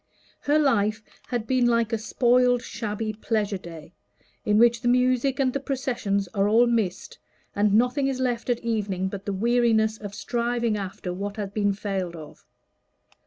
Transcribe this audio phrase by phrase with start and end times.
[0.39, 3.93] Her life had been like a spoiled shabby pleasure day,
[4.43, 7.19] in which the music and the processions are all missed,
[7.55, 11.73] and nothing is left at evening but the weariness of striving after what has been
[11.73, 12.47] failed of.